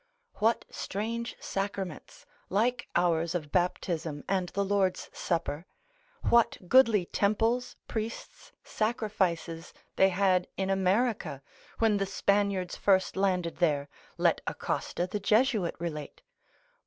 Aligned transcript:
What 0.37 0.65
strange 0.71 1.35
sacraments, 1.39 2.25
like 2.49 2.87
ours 2.95 3.35
of 3.35 3.51
Baptism 3.51 4.23
and 4.27 4.49
the 4.49 4.65
Lord's 4.65 5.11
Supper, 5.13 5.67
what 6.23 6.57
goodly 6.67 7.05
temples, 7.05 7.75
priests, 7.87 8.51
sacrifices 8.63 9.75
they 9.97 10.09
had 10.09 10.47
in 10.57 10.71
America, 10.71 11.43
when 11.77 11.97
the 11.97 12.07
Spaniards 12.07 12.75
first 12.75 13.15
landed 13.15 13.57
there, 13.57 13.89
let 14.17 14.41
Acosta 14.47 15.05
the 15.05 15.19
Jesuit 15.19 15.75
relate, 15.77 16.23
lib. 16.25 16.73